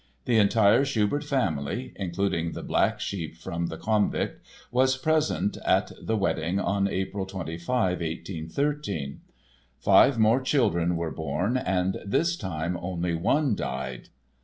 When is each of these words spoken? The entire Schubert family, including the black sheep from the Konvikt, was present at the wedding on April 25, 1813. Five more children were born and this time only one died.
The 0.25 0.39
entire 0.39 0.83
Schubert 0.83 1.23
family, 1.23 1.93
including 1.95 2.53
the 2.53 2.63
black 2.63 2.99
sheep 2.99 3.37
from 3.37 3.67
the 3.67 3.77
Konvikt, 3.77 4.39
was 4.71 4.97
present 4.97 5.57
at 5.63 5.91
the 6.01 6.17
wedding 6.17 6.59
on 6.59 6.87
April 6.87 7.27
25, 7.27 7.99
1813. 7.99 9.21
Five 9.77 10.17
more 10.17 10.41
children 10.41 10.95
were 10.95 11.11
born 11.11 11.55
and 11.55 11.99
this 12.03 12.35
time 12.35 12.77
only 12.81 13.13
one 13.13 13.53
died. 13.53 14.09